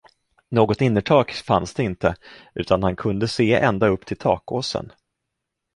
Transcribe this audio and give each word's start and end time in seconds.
Något 0.49 0.81
innertak 0.81 1.31
fanns 1.33 1.73
det 1.73 1.83
inte, 1.83 2.15
utan 2.53 2.83
han 2.83 2.95
kunde 2.95 3.27
se 3.27 3.53
ända 3.55 3.87
upp 3.87 4.05
till 4.05 4.17
takåsen. 4.17 4.91